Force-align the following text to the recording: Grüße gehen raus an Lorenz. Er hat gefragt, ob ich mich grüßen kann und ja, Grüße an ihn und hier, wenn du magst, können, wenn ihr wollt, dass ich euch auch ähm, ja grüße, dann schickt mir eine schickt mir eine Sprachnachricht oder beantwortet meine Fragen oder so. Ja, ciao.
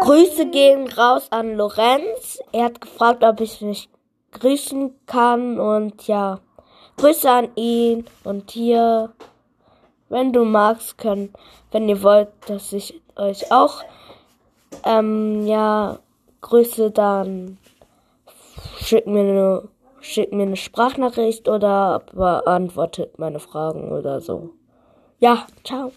Grüße 0.00 0.46
gehen 0.46 0.88
raus 0.92 1.26
an 1.30 1.56
Lorenz. 1.56 2.40
Er 2.52 2.64
hat 2.64 2.80
gefragt, 2.80 3.24
ob 3.24 3.40
ich 3.40 3.60
mich 3.60 3.88
grüßen 4.32 4.94
kann 5.06 5.58
und 5.58 6.06
ja, 6.06 6.40
Grüße 6.96 7.30
an 7.30 7.48
ihn 7.56 8.04
und 8.24 8.50
hier, 8.50 9.10
wenn 10.08 10.32
du 10.32 10.44
magst, 10.44 10.98
können, 10.98 11.32
wenn 11.72 11.88
ihr 11.88 12.02
wollt, 12.02 12.28
dass 12.46 12.72
ich 12.72 13.00
euch 13.16 13.50
auch 13.50 13.82
ähm, 14.84 15.46
ja 15.46 15.98
grüße, 16.40 16.90
dann 16.90 17.58
schickt 18.78 19.06
mir 19.06 19.20
eine 19.20 19.68
schickt 20.00 20.32
mir 20.32 20.42
eine 20.42 20.56
Sprachnachricht 20.56 21.48
oder 21.48 22.02
beantwortet 22.12 23.18
meine 23.18 23.38
Fragen 23.38 23.92
oder 23.92 24.20
so. 24.20 24.50
Ja, 25.18 25.46
ciao. 25.64 25.92